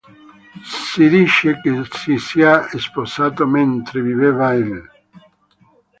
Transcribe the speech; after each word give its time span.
Si 0.89 1.07
dice 1.09 1.59
che 1.61 1.69
si 1.91 2.17
sia 2.17 2.67
sposato 2.79 3.45
mentre 3.45 4.01
viveva 4.01 4.51
lì. 4.51 4.81